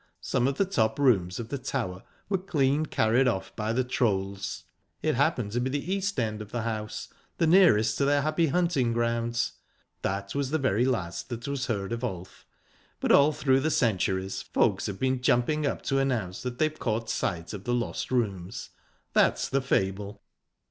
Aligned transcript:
Some 0.19 0.47
of 0.47 0.57
the 0.57 0.65
top 0.65 0.97
rooms 0.97 1.39
of 1.39 1.49
the 1.49 1.59
Tower 1.59 2.01
were 2.27 2.39
clean 2.39 2.87
carried 2.87 3.27
off 3.27 3.55
by 3.55 3.71
the 3.71 3.83
trolls; 3.83 4.63
it 5.03 5.13
happened 5.13 5.51
to 5.51 5.59
be 5.61 5.69
the 5.69 5.93
east 5.93 6.19
end 6.19 6.41
of 6.41 6.49
the 6.51 6.63
house, 6.63 7.09
the 7.37 7.45
nearest 7.45 7.99
to 7.99 8.05
their 8.05 8.23
happy 8.23 8.47
hunting 8.47 8.93
grounds. 8.93 9.51
That 10.01 10.33
was 10.33 10.49
the 10.49 10.57
very 10.57 10.85
last 10.85 11.29
that 11.29 11.47
was 11.47 11.67
heard 11.67 11.91
of 11.91 12.03
Ulf, 12.03 12.47
but 12.99 13.11
all 13.11 13.31
through 13.31 13.59
the 13.59 13.69
centuries 13.69 14.41
folks 14.41 14.87
have 14.87 14.97
been 14.99 15.21
jumping 15.21 15.67
up 15.67 15.83
to 15.83 15.99
announce 15.99 16.41
that 16.41 16.57
they've 16.57 16.79
caught 16.79 17.07
sight 17.07 17.53
of 17.53 17.65
the 17.65 17.73
lost 17.75 18.09
rooms...That's 18.09 19.49
the 19.49 19.61
fable." 19.61 20.23